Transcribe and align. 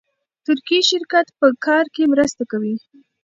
ترکي 0.45 0.79
شرکت 0.89 1.27
په 1.39 1.47
کار 1.65 1.85
کې 1.95 2.03
مرسته 2.13 2.43
کوي. 2.51 2.75